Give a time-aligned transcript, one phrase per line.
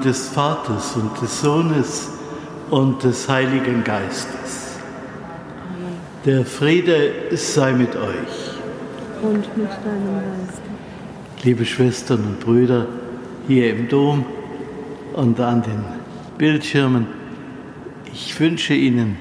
[0.00, 2.10] Namen des Vaters und des Sohnes
[2.70, 4.78] und des Heiligen Geistes.
[5.68, 5.98] Amen.
[6.24, 8.50] Der Friede sei mit euch.
[9.22, 10.62] Und mit deinem Geist.
[11.42, 12.86] Liebe Schwestern und Brüder
[13.46, 14.24] hier im Dom
[15.14, 15.84] und an den
[16.38, 17.06] Bildschirmen,
[18.12, 19.16] ich wünsche Ihnen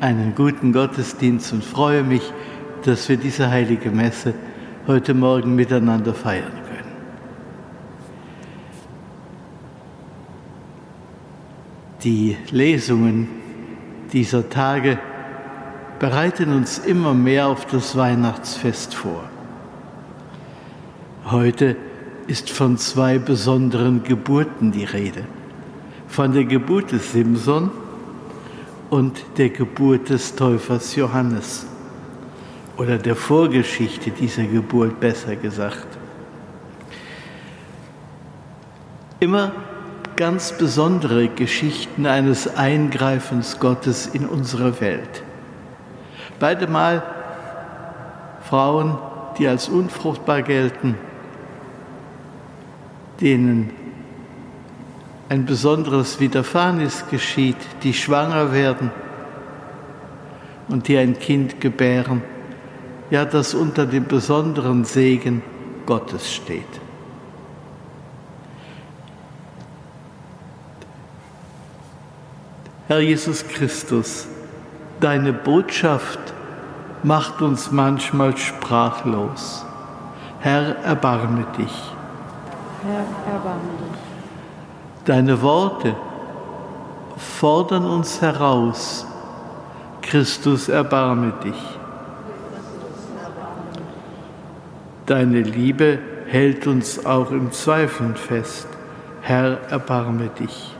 [0.00, 2.22] einen guten Gottesdienst und freue mich,
[2.84, 4.34] dass wir diese heilige Messe
[4.86, 6.72] heute Morgen miteinander feiern können.
[12.04, 13.28] Die Lesungen
[14.12, 14.98] dieser Tage
[16.00, 19.22] bereiten uns immer mehr auf das Weihnachtsfest vor.
[21.26, 21.76] Heute
[22.26, 25.24] ist von zwei besonderen Geburten die Rede.
[26.08, 27.70] Von der Geburt des Simson
[28.90, 31.66] und der Geburt des Täufers Johannes
[32.78, 35.86] oder der Vorgeschichte dieser Geburt besser gesagt.
[39.20, 39.52] Immer
[40.16, 45.22] ganz besondere Geschichten eines Eingreifens Gottes in unsere Welt.
[46.38, 47.02] Beide Mal
[48.42, 48.98] Frauen,
[49.38, 50.96] die als unfruchtbar gelten,
[53.20, 53.70] denen
[55.28, 58.90] ein besonderes Widerfahrenes geschieht, die schwanger werden
[60.68, 62.22] und die ein Kind gebären,
[63.10, 65.42] ja, das unter dem besonderen Segen
[65.86, 66.81] Gottes steht.
[72.92, 74.26] Herr Jesus Christus,
[75.00, 76.18] deine Botschaft
[77.02, 79.64] macht uns manchmal sprachlos.
[80.40, 81.72] Herr, erbarme dich.
[82.84, 85.06] Herr, erbarme dich.
[85.06, 85.96] Deine Worte
[87.16, 89.06] fordern uns heraus.
[90.02, 91.78] Christus, erbarme dich.
[95.06, 98.68] Deine Liebe hält uns auch im Zweifeln fest.
[99.22, 100.71] Herr, erbarme dich.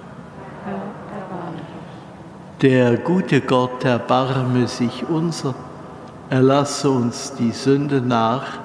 [2.63, 5.57] Der gute Gott erbarme sich unser,
[6.31, 8.61] erlasse uns die Sünde nach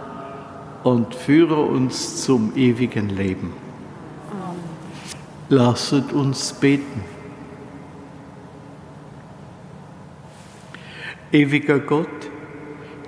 [0.83, 3.53] und führe uns zum ewigen Leben.
[5.49, 7.03] Lasset uns beten.
[11.31, 12.29] Ewiger Gott,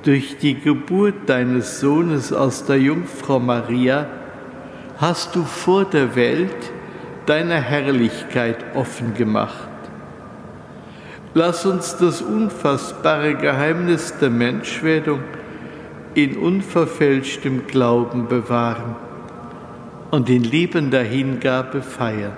[0.01, 4.07] durch die Geburt deines Sohnes aus der Jungfrau Maria
[4.97, 6.71] hast du vor der Welt
[7.27, 9.68] deine Herrlichkeit offen gemacht.
[11.35, 15.19] Lass uns das unfassbare Geheimnis der Menschwerdung
[16.15, 18.95] in unverfälschtem Glauben bewahren
[20.09, 22.33] und in liebender Hingabe feiern.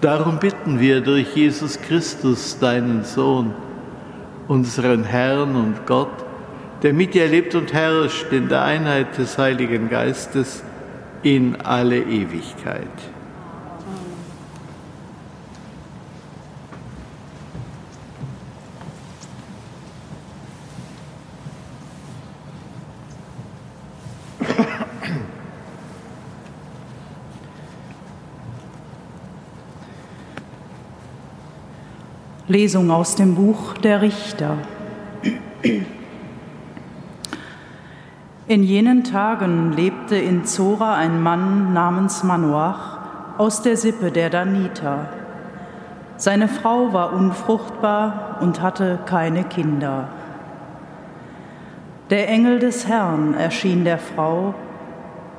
[0.00, 3.54] Darum bitten wir durch Jesus Christus, deinen Sohn,
[4.48, 6.10] unseren Herrn und Gott,
[6.82, 10.64] der mit dir lebt und herrscht in der Einheit des Heiligen Geistes
[11.22, 13.11] in alle Ewigkeit.
[32.52, 34.58] Lesung aus dem Buch der Richter.
[38.46, 42.98] In jenen Tagen lebte in Zora ein Mann namens Manoach
[43.38, 45.08] aus der Sippe der Daniter.
[46.18, 50.08] Seine Frau war unfruchtbar und hatte keine Kinder.
[52.10, 54.54] Der Engel des Herrn erschien der Frau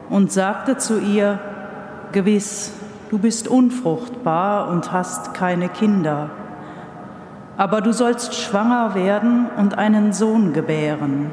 [0.10, 1.38] und sagte zu ihr,
[2.12, 2.74] Gewiss,
[3.12, 6.32] du bist unfruchtbar und hast keine Kinder
[7.58, 11.32] aber du sollst schwanger werden und einen Sohn gebären.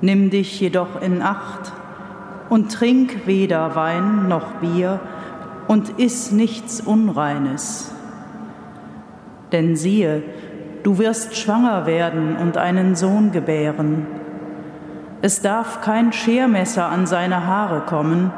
[0.00, 1.72] Nimm dich jedoch in Acht
[2.48, 5.00] und trink weder Wein noch Bier
[5.68, 7.92] und iss nichts Unreines.
[9.52, 10.22] Denn siehe,
[10.82, 14.06] du wirst schwanger werden und einen Sohn gebären.
[15.22, 18.32] Es darf kein Schermesser an seine Haare kommen,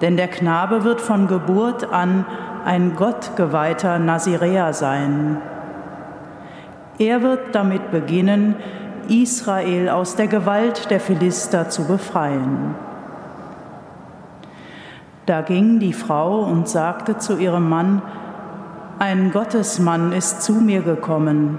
[0.00, 2.24] denn der Knabe wird von Geburt an
[2.64, 5.38] ein gottgeweihter Naziräer sein.
[6.98, 8.56] Er wird damit beginnen,
[9.08, 12.74] Israel aus der Gewalt der Philister zu befreien.
[15.26, 18.02] Da ging die Frau und sagte zu ihrem Mann,
[18.98, 21.58] ein Gottesmann ist zu mir gekommen.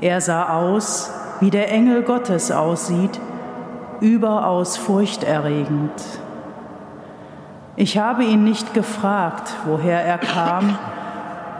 [0.00, 3.20] Er sah aus, wie der Engel Gottes aussieht,
[4.00, 5.92] überaus furchterregend.
[7.76, 10.78] Ich habe ihn nicht gefragt, woher er kam,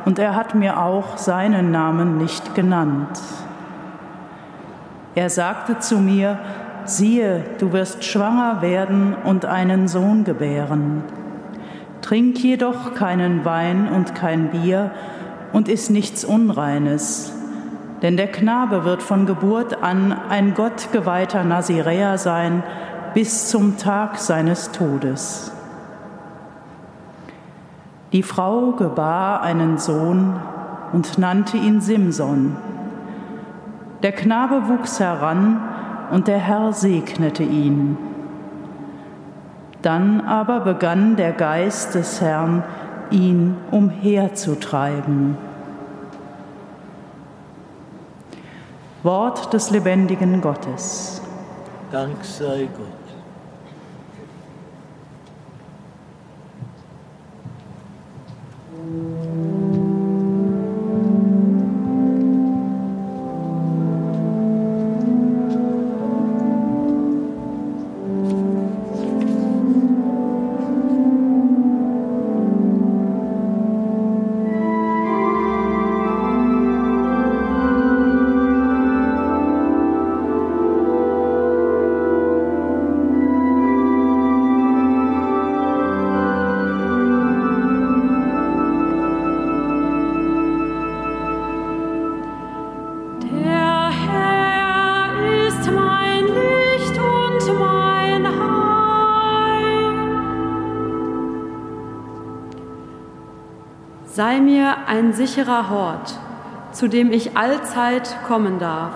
[0.05, 3.21] und er hat mir auch seinen Namen nicht genannt.
[5.17, 6.39] Er sagte zu mir,
[6.85, 11.03] siehe, du wirst schwanger werden und einen Sohn gebären.
[12.01, 14.91] Trink jedoch keinen Wein und kein Bier
[15.53, 17.33] und iss nichts Unreines,
[18.03, 22.63] denn der Knabe wird von Geburt an ein gottgeweihter Naziräer sein
[23.15, 25.54] bis zum Tag seines Todes.
[28.15, 30.37] Die Frau gebar einen Sohn
[30.93, 32.57] und nannte ihn Simson.
[34.05, 35.61] Der Knabe wuchs heran
[36.13, 37.99] und der Herr segnete ihn.
[39.83, 42.63] Dann aber begann der Geist des Herrn,
[43.11, 45.37] ihn umherzutreiben.
[49.03, 51.21] Wort des lebendigen Gottes.
[51.91, 53.04] Dank sei Gott.
[58.95, 59.64] うん
[104.95, 106.19] ein sicherer Hort,
[106.71, 108.95] zu dem ich allzeit kommen darf.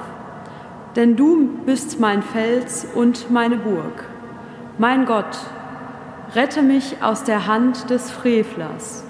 [0.95, 4.05] Denn du bist mein Fels und meine Burg.
[4.78, 5.37] Mein Gott,
[6.37, 9.05] rette mich aus der Hand des Frevlers.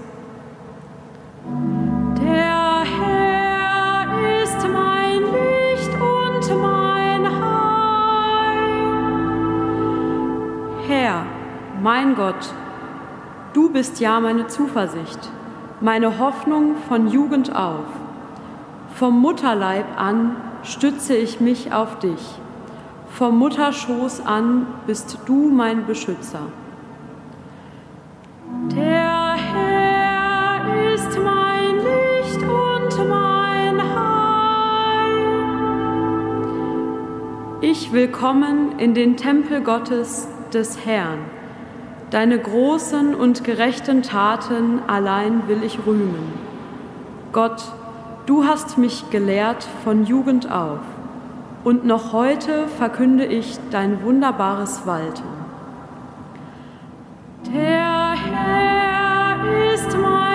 [2.23, 4.07] Der Herr
[4.43, 8.49] ist mein Licht und mein Heil.
[10.89, 11.27] Herr,
[11.83, 12.55] mein Gott,
[13.53, 15.31] du bist ja meine Zuversicht,
[15.81, 17.85] meine Hoffnung von Jugend auf.
[18.95, 22.39] Vom Mutterleib an stütze ich mich auf dich.
[23.11, 26.41] Vom Mutterschoß an bist du mein Beschützer.
[28.75, 34.19] Der Herr ist mein Licht und mein Heil.
[37.61, 38.11] Ich will
[38.79, 41.38] in den Tempel Gottes des Herrn.
[42.11, 46.33] Deine großen und gerechten Taten allein will ich rühmen.
[47.33, 47.63] Gott,
[48.25, 50.81] du hast mich gelehrt von Jugend auf,
[51.65, 55.29] und noch heute verkünde ich dein wunderbares Walten.
[57.53, 60.28] Der Herr ist mein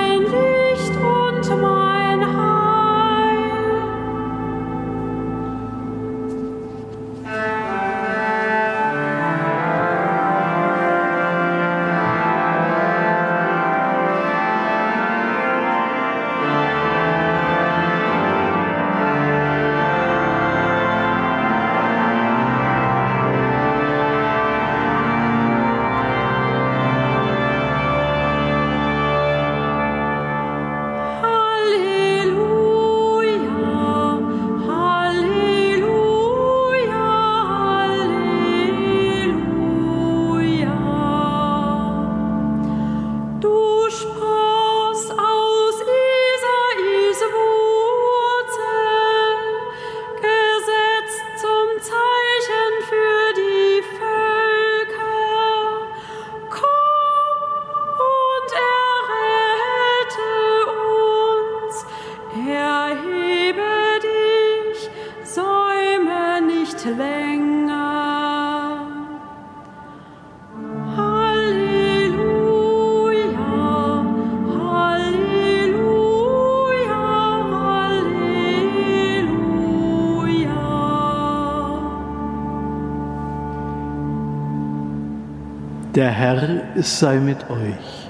[86.03, 88.09] Der Herr sei mit euch.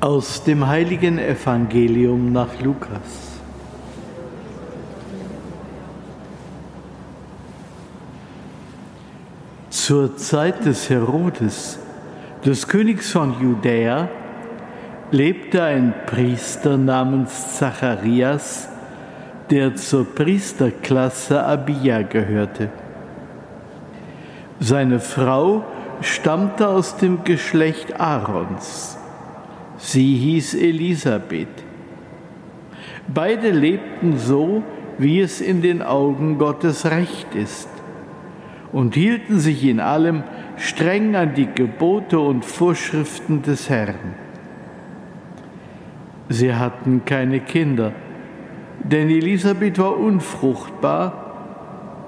[0.00, 3.40] Aus dem heiligen Evangelium nach Lukas.
[9.70, 11.80] Zur Zeit des Herodes,
[12.44, 14.08] des Königs von Judäa,
[15.10, 18.68] lebte ein Priester namens Zacharias,
[19.50, 22.70] der zur Priesterklasse Abia gehörte.
[24.66, 25.62] Seine Frau
[26.00, 28.96] stammte aus dem Geschlecht Aarons.
[29.76, 31.62] Sie hieß Elisabeth.
[33.06, 34.62] Beide lebten so,
[34.96, 37.68] wie es in den Augen Gottes recht ist,
[38.72, 40.22] und hielten sich in allem
[40.56, 44.14] streng an die Gebote und Vorschriften des Herrn.
[46.30, 47.92] Sie hatten keine Kinder,
[48.78, 51.23] denn Elisabeth war unfruchtbar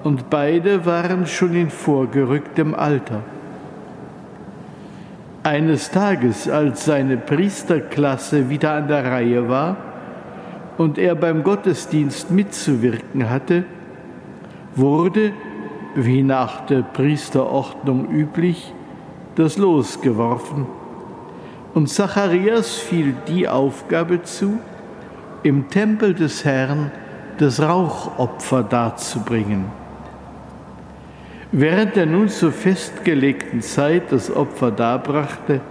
[0.07, 3.23] und beide waren schon in vorgerücktem Alter.
[5.43, 9.75] Eines Tages, als seine Priesterklasse wieder an der Reihe war
[10.77, 13.65] und er beim Gottesdienst mitzuwirken hatte,
[14.77, 15.33] wurde,
[15.95, 18.73] wie nach der Priesterordnung üblich,
[19.35, 20.67] das Los geworfen.
[21.73, 24.57] Und Zacharias fiel die Aufgabe zu,
[25.43, 26.91] im Tempel des Herrn
[27.39, 29.76] das Rauchopfer darzubringen.
[31.51, 35.61] Während er nun zur festgelegten Zeit das Opfer darbrachte,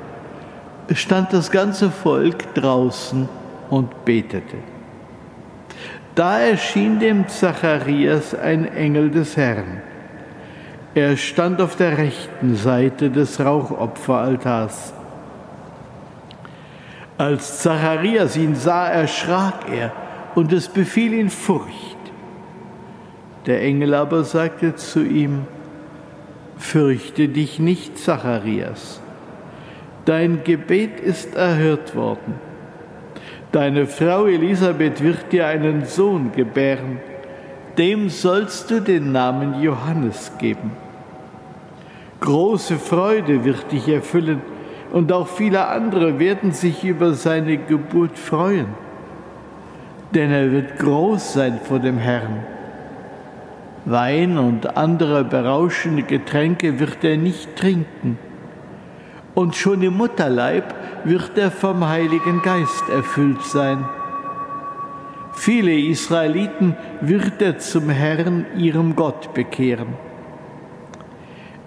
[0.95, 3.29] stand das ganze Volk draußen
[3.69, 4.57] und betete.
[6.15, 9.83] Da erschien dem Zacharias ein Engel des Herrn.
[10.95, 14.95] Er stand auf der rechten Seite des Rauchopferaltars.
[17.19, 19.93] Als Zacharias ihn sah, erschrak er
[20.35, 21.97] und es befiel ihn Furcht.
[23.45, 25.47] Der Engel aber sagte zu ihm,
[26.57, 29.01] Fürchte dich nicht, Zacharias,
[30.05, 32.35] dein Gebet ist erhört worden
[33.57, 36.99] Deine Frau Elisabeth wird dir einen Sohn gebären,
[37.79, 40.73] dem sollst du den Namen Johannes geben.
[42.21, 44.43] Große Freude wird dich erfüllen
[44.93, 48.67] und auch viele andere werden sich über seine Geburt freuen,
[50.15, 52.45] denn er wird groß sein vor dem Herrn.
[53.87, 58.19] Wein und andere berauschende Getränke wird er nicht trinken
[59.37, 60.75] und schon im Mutterleib
[61.05, 63.85] wird er vom Heiligen Geist erfüllt sein.
[65.35, 69.89] Viele Israeliten wird er zum Herrn, ihrem Gott, bekehren.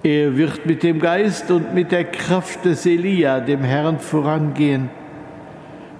[0.03, 4.89] Er wird mit dem Geist und mit der Kraft des Elia dem Herrn vorangehen,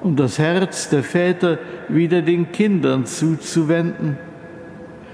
[0.02, 4.18] um das Herz der Väter wieder den Kindern zuzuwenden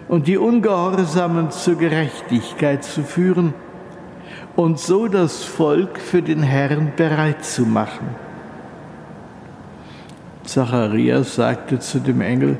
[0.07, 3.53] und die Ungehorsamen zur Gerechtigkeit zu führen
[4.55, 8.07] und so das Volk für den Herrn bereit zu machen.
[10.43, 12.57] Zacharias sagte zu dem Engel,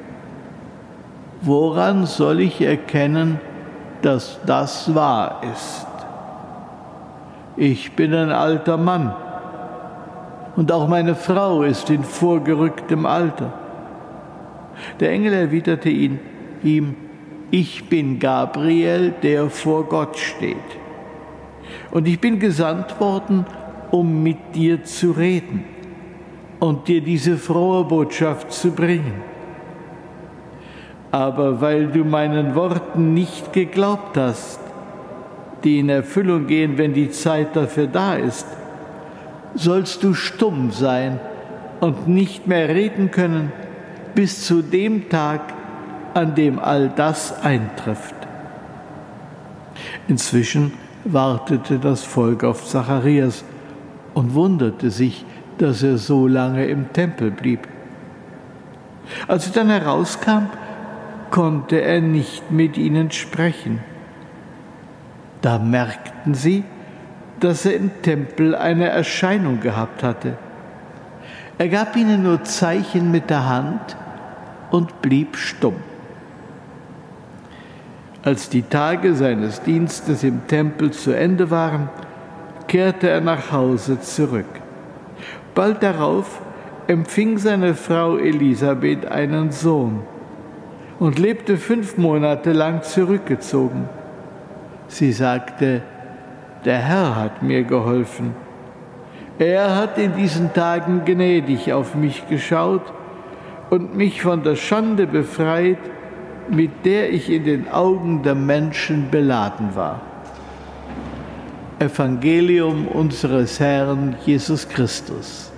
[1.42, 3.40] woran soll ich erkennen,
[4.02, 5.86] dass das wahr ist?
[7.58, 9.14] Ich bin ein alter Mann
[10.56, 13.54] und auch meine Frau ist in vorgerücktem Alter.
[15.00, 16.20] Der Engel erwiderte ihn,
[16.64, 16.96] ihm,
[17.52, 20.58] ich bin Gabriel, der vor Gott steht.
[21.92, 23.46] Und ich bin gesandt worden,
[23.92, 25.64] um mit dir zu reden
[26.60, 29.22] und dir diese frohe Botschaft zu bringen.
[31.12, 34.60] Aber weil du meinen Worten nicht geglaubt hast,
[35.64, 38.48] die in Erfüllung gehen, wenn die Zeit dafür da ist,
[39.54, 41.20] sollst du stumm sein
[41.80, 43.52] und nicht mehr reden können
[44.14, 45.42] bis zu dem Tag,
[46.16, 48.16] an dem all das eintrifft.
[50.08, 53.44] Inzwischen wartete das Volk auf Zacharias
[54.14, 55.26] und wunderte sich,
[55.58, 57.68] dass er so lange im Tempel blieb.
[59.28, 60.48] Als er dann herauskam,
[61.32, 63.82] konnte er nicht mit ihnen sprechen.
[65.42, 66.64] Da merkten sie,
[67.42, 70.38] dass er im Tempel eine Erscheinung gehabt hatte.
[71.58, 73.98] Er gab ihnen nur Zeichen mit der Hand
[74.72, 75.76] und blieb stumm.
[78.26, 81.90] Als die Tage seines Dienstes im Tempel zu Ende waren,
[82.68, 84.48] kehrte er nach Hause zurück.
[85.54, 86.42] Bald darauf
[86.88, 90.02] empfing seine Frau Elisabeth einen Sohn
[90.98, 93.88] und lebte fünf Monate lang zurückgezogen.
[94.88, 95.84] Sie sagte,
[96.66, 98.34] der Herr hat mir geholfen.
[99.38, 102.92] Er hat in diesen Tagen gnädig auf mich geschaut
[103.70, 105.78] und mich von der Schande befreit,
[106.50, 110.02] mit der ich in den Augen der Menschen beladen war.
[111.80, 115.52] Evangelium unseres Herrn Jesus Christus.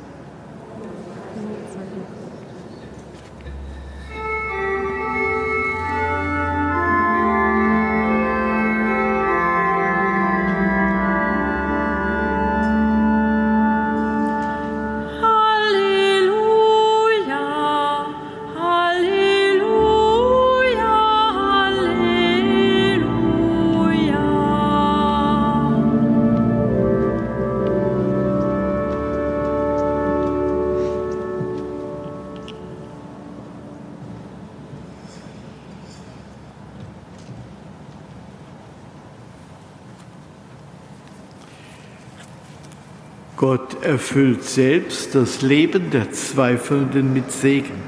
[43.88, 47.82] Erfüllt selbst das Leben der Zweifelnden mit Segen.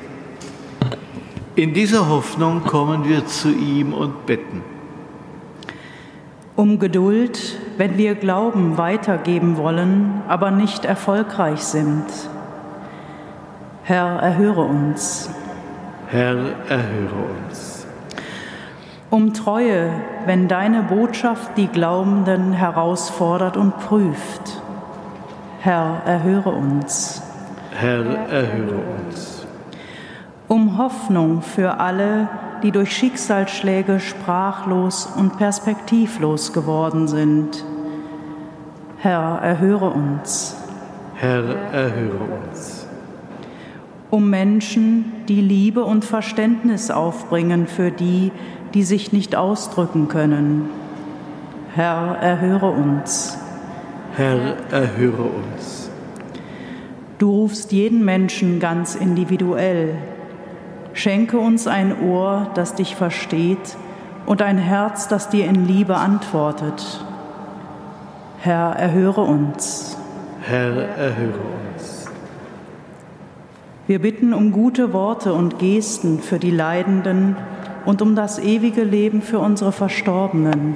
[1.56, 4.64] In dieser Hoffnung kommen wir zu ihm und betten.
[6.56, 12.06] Um Geduld, wenn wir Glauben weitergeben wollen, aber nicht erfolgreich sind.
[13.84, 15.30] Herr, erhöre uns.
[16.08, 16.38] Herr,
[16.70, 17.86] erhöre uns.
[19.10, 19.92] Um Treue,
[20.26, 24.59] wenn deine Botschaft die Glaubenden herausfordert und prüft.
[25.62, 27.22] Herr, erhöre uns.
[27.72, 29.46] Herr, erhöre uns.
[30.48, 32.30] Um Hoffnung für alle,
[32.64, 37.66] die durch Schicksalsschläge sprachlos und perspektivlos geworden sind.
[39.00, 40.56] Herr, erhöre uns.
[41.16, 41.44] Herr,
[41.74, 42.88] erhöre uns.
[44.10, 48.32] Um Menschen, die Liebe und Verständnis aufbringen für die,
[48.74, 50.70] die sich nicht ausdrücken können.
[51.76, 53.38] Herr, erhöre uns.
[54.16, 55.90] Herr, erhöre uns.
[57.18, 59.96] Du rufst jeden Menschen ganz individuell.
[60.94, 63.78] Schenke uns ein Ohr, das dich versteht
[64.26, 67.06] und ein Herz, das dir in Liebe antwortet.
[68.40, 69.98] Herr, erhöre uns.
[70.42, 71.40] Herr, erhöre
[71.76, 72.06] uns.
[73.88, 77.36] Wir bitten um gute Worte und Gesten für die Leidenden
[77.86, 80.76] und um das ewige Leben für unsere Verstorbenen.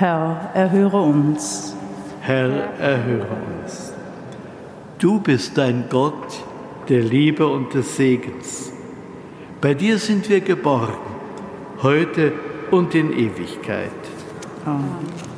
[0.00, 1.74] Herr, erhöre uns.
[2.22, 3.92] Herr, erhöre uns.
[4.98, 6.42] Du bist ein Gott
[6.88, 8.72] der Liebe und des Segens.
[9.60, 10.96] Bei dir sind wir geborgen,
[11.82, 12.32] heute
[12.70, 13.90] und in Ewigkeit.
[14.64, 15.29] Amen.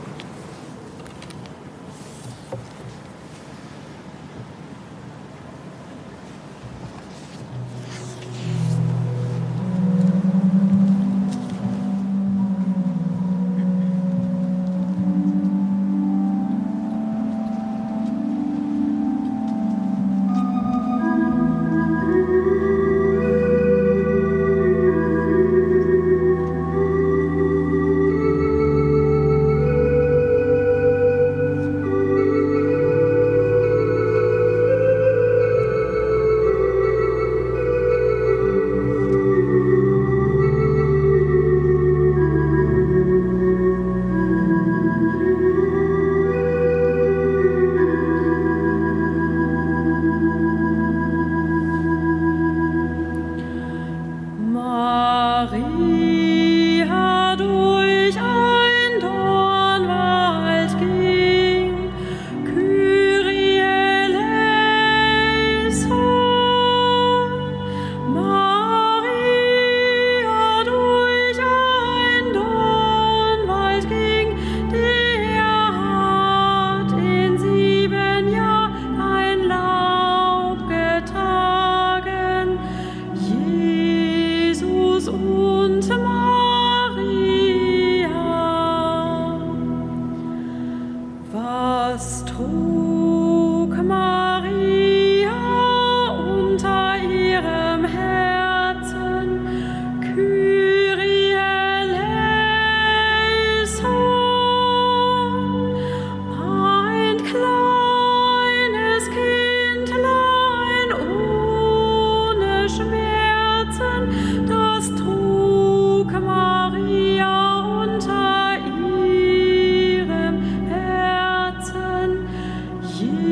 [123.02, 123.31] Herr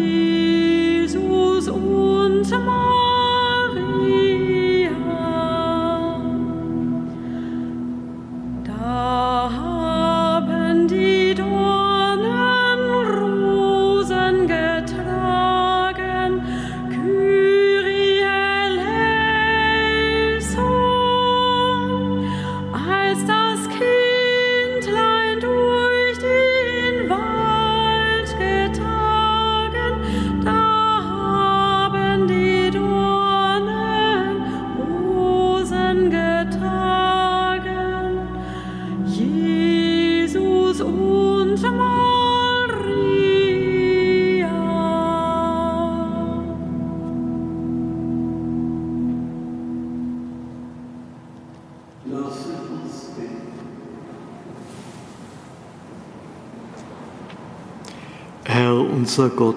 [59.11, 59.57] unser Gott,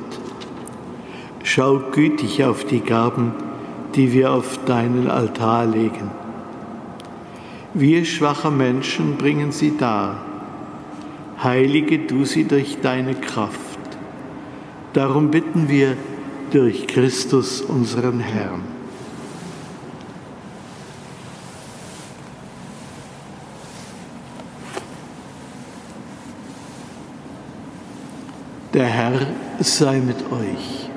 [1.43, 3.33] schau gütig auf die Gaben,
[3.93, 6.09] die wir auf deinen Altar legen.
[7.75, 10.15] Wir schwache Menschen bringen sie dar.
[11.43, 13.77] Heilige du sie durch deine Kraft.
[14.93, 15.97] Darum bitten wir
[16.49, 18.72] durch Christus unseren Herrn.
[28.73, 29.27] Der Herr
[29.59, 30.89] sei mit euch.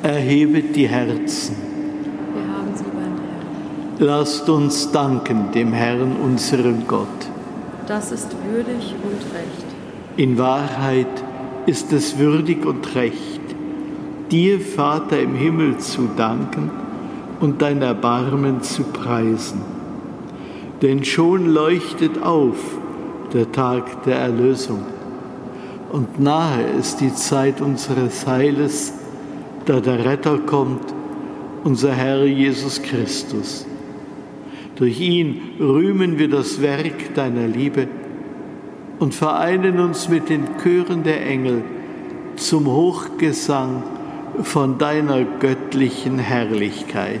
[0.00, 1.56] Erhebet die Herzen.
[2.34, 3.96] Wir haben sie beim Herrn.
[3.98, 7.08] Lasst uns danken dem Herrn, unserem Gott.
[7.88, 9.66] Das ist würdig und recht.
[10.16, 11.24] In Wahrheit
[11.66, 13.40] ist es würdig und recht,
[14.30, 16.70] dir, Vater im Himmel, zu danken
[17.40, 19.62] und dein Erbarmen zu preisen.
[20.80, 22.56] Denn schon leuchtet auf
[23.32, 24.84] der Tag der Erlösung
[25.92, 28.92] und nahe ist die Zeit unseres Heiles,
[29.66, 30.94] da der Retter kommt,
[31.64, 33.66] unser Herr Jesus Christus.
[34.76, 37.88] Durch ihn rühmen wir das Werk deiner Liebe
[38.98, 41.62] und vereinen uns mit den Chören der Engel
[42.36, 43.82] zum Hochgesang
[44.42, 47.20] von deiner göttlichen Herrlichkeit.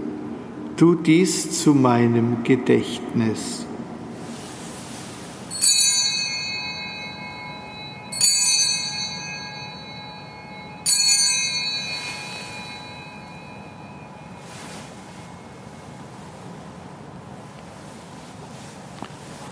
[0.81, 3.67] tu dies zu meinem Gedächtnis.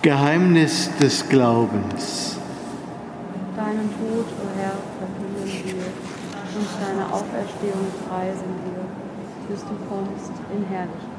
[0.01, 2.37] Geheimnis des Glaubens.
[3.55, 5.85] Deinen Tod, o oh Herr, verkünden wir
[6.57, 11.18] und deine Auferstehung preisen wir, bis du kommst in Herrlichkeit.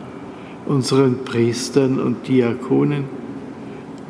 [0.65, 3.05] unseren Priestern und Diakonen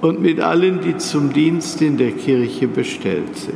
[0.01, 3.55] und mit allen, die zum Dienst in der Kirche bestellt sind.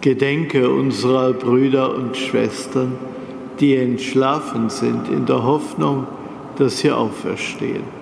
[0.00, 2.96] Gedenke unserer Brüder und Schwestern,
[3.60, 6.06] die entschlafen sind in der Hoffnung,
[6.56, 8.00] dass sie auferstehen.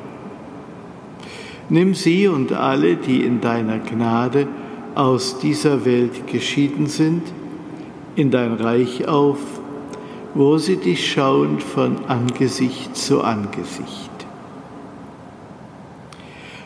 [1.68, 4.46] Nimm sie und alle, die in deiner Gnade
[4.94, 7.22] aus dieser Welt geschieden sind,
[8.18, 9.38] in dein Reich auf,
[10.34, 14.10] wo sie dich schauen von Angesicht zu Angesicht.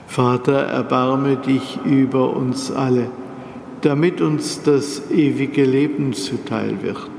[0.07, 3.09] Vater, erbarme dich über uns alle,
[3.83, 7.11] damit uns das ewige Leben zuteil wird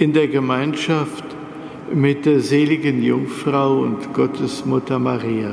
[0.00, 1.24] in der Gemeinschaft
[1.92, 5.52] mit der seligen Jungfrau und Gottesmutter Maria,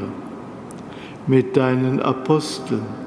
[1.27, 3.07] mit deinen Aposteln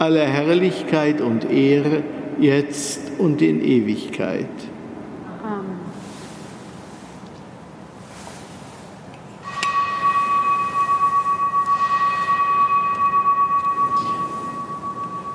[0.00, 2.02] aller Herrlichkeit und Ehre,
[2.40, 4.46] jetzt und in Ewigkeit.
[5.44, 5.78] Amen.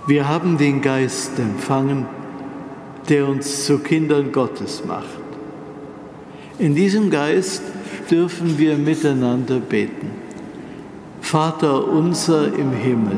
[0.07, 2.07] Wir haben den Geist empfangen,
[3.07, 5.05] der uns zu Kindern Gottes macht.
[6.57, 7.61] In diesem Geist
[8.09, 10.09] dürfen wir miteinander beten.
[11.21, 13.17] Vater unser im Himmel,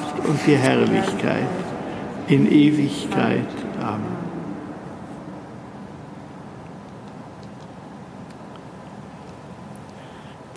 [0.23, 1.47] und die Herrlichkeit
[2.27, 3.47] in Ewigkeit.
[3.81, 4.21] Amen.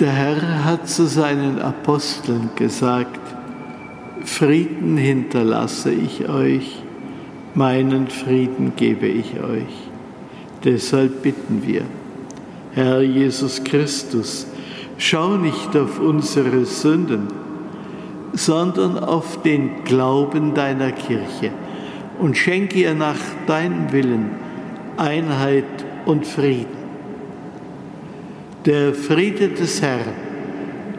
[0.00, 3.20] Der Herr hat zu seinen Aposteln gesagt,
[4.24, 6.82] Frieden hinterlasse ich euch,
[7.54, 9.88] meinen Frieden gebe ich euch.
[10.64, 11.82] Deshalb bitten wir,
[12.72, 14.46] Herr Jesus Christus,
[14.98, 17.28] schau nicht auf unsere Sünden,
[18.34, 21.50] sondern auf den Glauben deiner Kirche
[22.18, 24.30] und schenke ihr nach deinem Willen
[24.96, 25.64] Einheit
[26.04, 26.84] und Frieden.
[28.64, 30.14] Der Friede des Herrn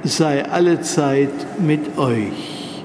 [0.04, 2.84] sei allezeit mit euch.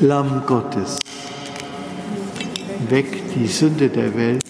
[0.00, 0.98] Lamm Gottes,
[2.88, 4.49] weg die Sünde der Welt,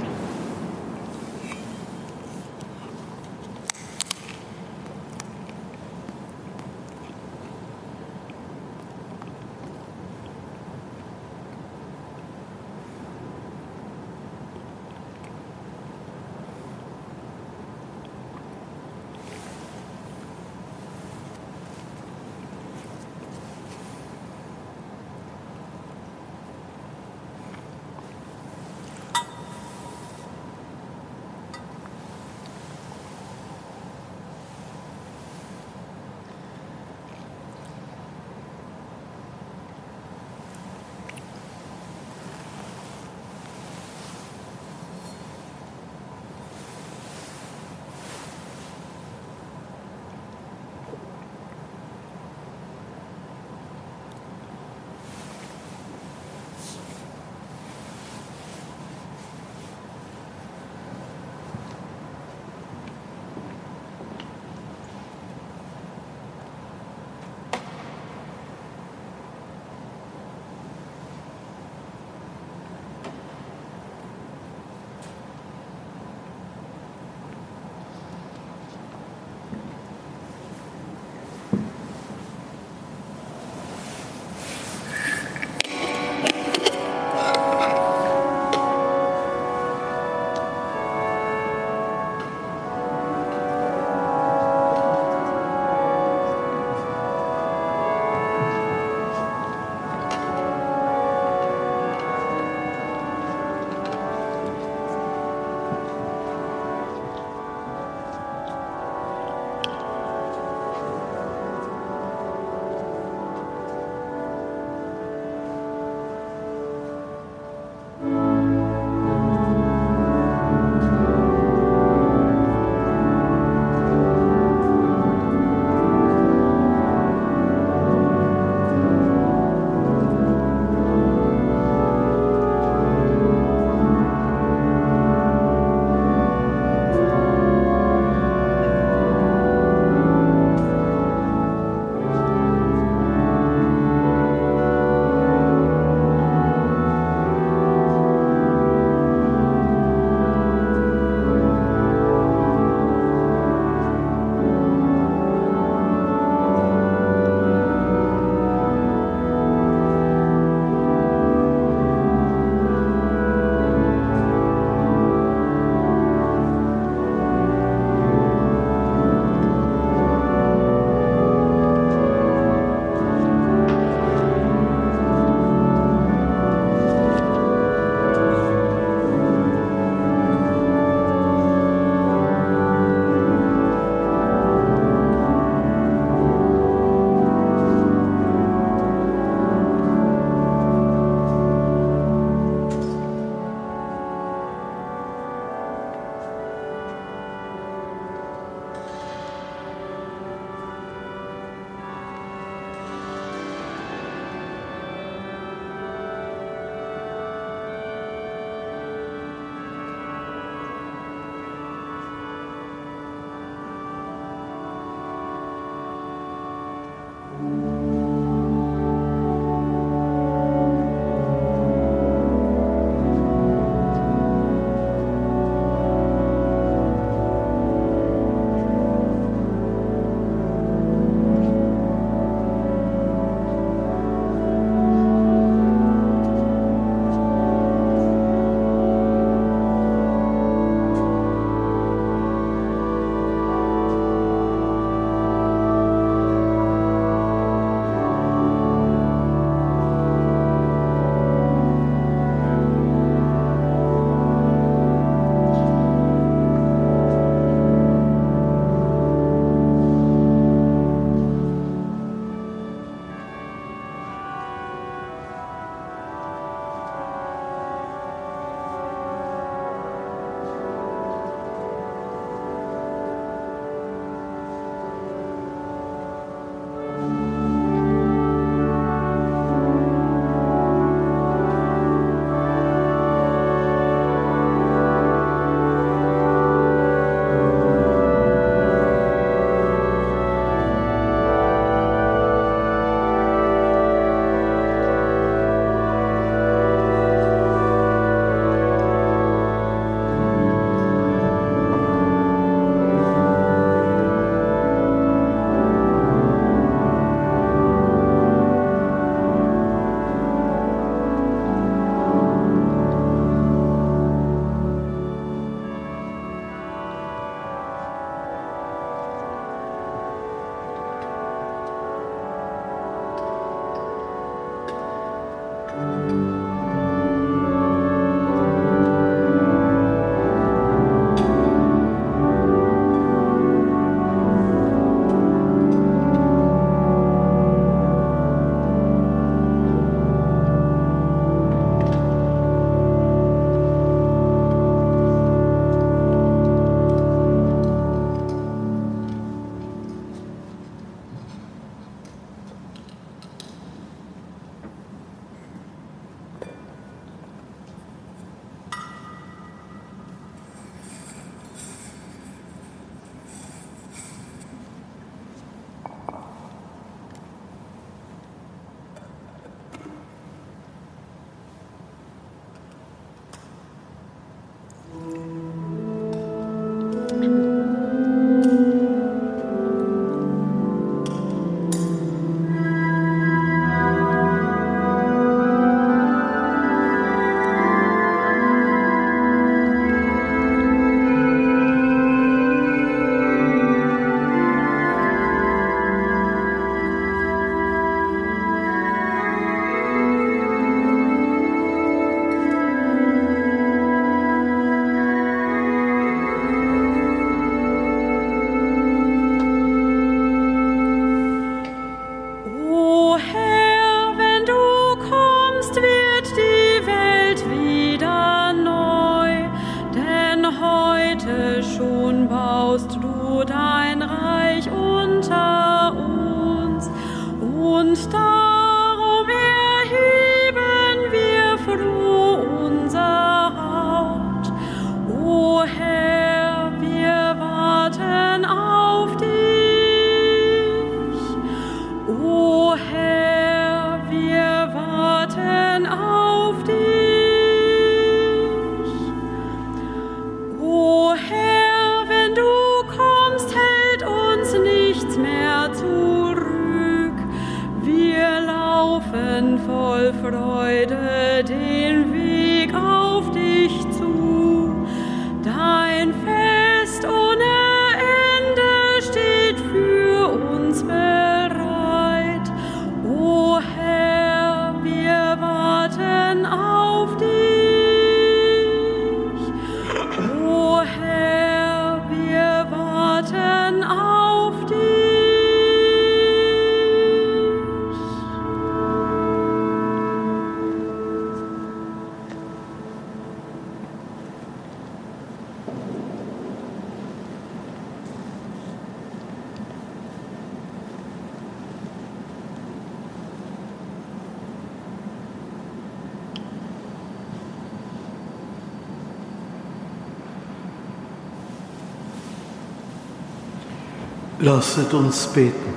[514.43, 515.71] Lasset uns beten.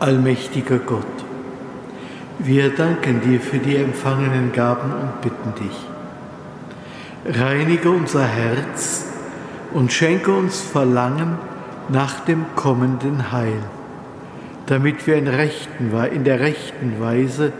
[0.00, 1.04] Allmächtiger Gott,
[2.38, 7.38] wir danken dir für die empfangenen Gaben und bitten dich.
[7.38, 9.04] Reinige unser Herz
[9.74, 11.36] und schenke uns Verlangen
[11.90, 13.60] nach dem kommenden Heil,
[14.64, 17.52] damit wir in, rechten, in der rechten Weise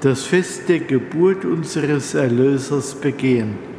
[0.00, 3.75] das Fest der Geburt unseres Erlösers begehen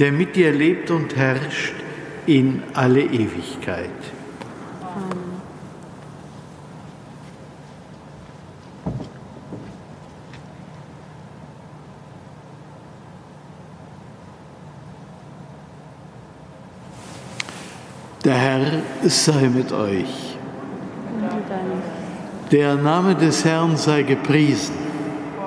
[0.00, 1.74] der mit dir lebt und herrscht
[2.24, 3.90] in alle Ewigkeit.
[18.24, 20.38] Der Herr sei mit euch.
[22.50, 24.74] Der Name des Herrn sei gepriesen.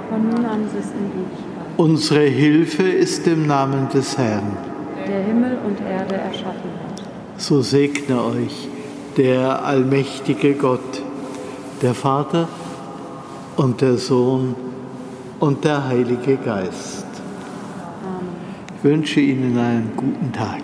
[0.09, 1.62] Von nun an bis in Ewigkeit.
[1.77, 4.55] Unsere Hilfe ist im Namen des Herrn.
[5.07, 7.01] Der Himmel und Erde erschaffen hat.
[7.41, 8.67] So segne euch
[9.17, 11.01] der allmächtige Gott,
[11.81, 12.47] der Vater
[13.57, 14.55] und der Sohn
[15.39, 17.07] und der Heilige Geist.
[18.03, 18.29] Amen.
[18.77, 20.61] Ich wünsche Ihnen einen guten Tag.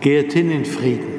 [0.00, 1.17] Geht hin in Frieden.